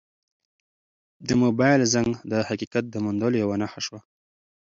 [1.27, 3.99] د موبایل زنګ د حقیقت د موندلو یوه نښه شوه.